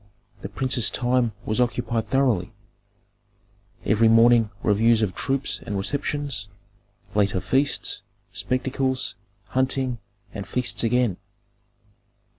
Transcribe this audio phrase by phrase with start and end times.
[0.41, 2.53] The prince's time was occupied thoroughly,
[3.85, 6.47] every morning reviews of troops and receptions;
[7.13, 8.01] later feasts,
[8.31, 9.13] spectacles,
[9.49, 9.99] hunting,
[10.33, 11.17] and feasts again.